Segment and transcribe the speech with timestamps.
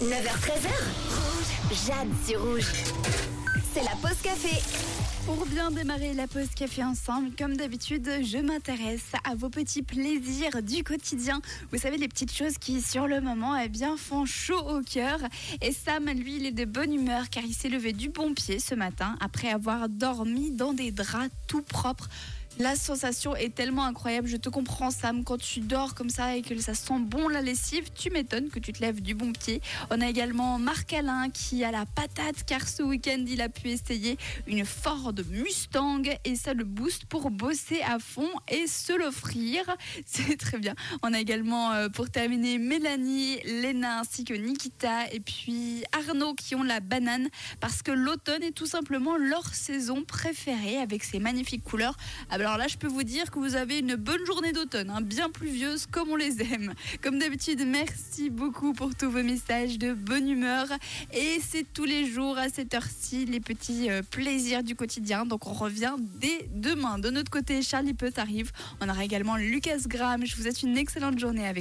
[0.00, 0.70] 9h13h.
[1.86, 2.72] Jade sur rouge.
[3.74, 4.56] C'est la pause café.
[5.26, 10.62] Pour bien démarrer la pause café ensemble, comme d'habitude, je m'intéresse à vos petits plaisirs
[10.62, 11.42] du quotidien.
[11.70, 15.18] Vous savez, les petites choses qui, sur le moment, eh bien, font chaud au cœur.
[15.60, 18.58] Et Sam, lui, il est de bonne humeur car il s'est levé du bon pied
[18.58, 22.08] ce matin après avoir dormi dans des draps tout propres.
[22.58, 24.26] La sensation est tellement incroyable.
[24.26, 27.40] Je te comprends, Sam, quand tu dors comme ça et que ça sent bon la
[27.40, 29.62] lessive, tu m'étonnes que tu te lèves du bon pied.
[29.90, 33.68] On a également Marc Alain qui a la patate car ce week-end, il a pu
[33.68, 39.64] essayer une Ford Mustang et ça le booste pour bosser à fond et se l'offrir.
[40.06, 40.74] C'est très bien.
[41.02, 46.56] On a également, euh, pour terminer, Mélanie, Léna ainsi que Nikita et puis Arnaud qui
[46.56, 47.28] ont la banane
[47.60, 51.96] parce que l'automne est tout simplement leur saison préférée avec ses magnifiques couleurs.
[52.40, 55.28] Alors là, je peux vous dire que vous avez une bonne journée d'automne, hein, bien
[55.28, 56.72] pluvieuse comme on les aime.
[57.02, 60.66] Comme d'habitude, merci beaucoup pour tous vos messages de bonne humeur.
[61.12, 65.26] Et c'est tous les jours à cette heure-ci les petits euh, plaisirs du quotidien.
[65.26, 66.98] Donc on revient dès demain.
[66.98, 68.52] De notre côté, Charlie Peut arrive.
[68.80, 70.24] On aura également Lucas Graham.
[70.24, 71.58] Je vous souhaite une excellente journée avec